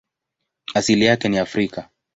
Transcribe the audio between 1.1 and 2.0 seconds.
ni Afrika.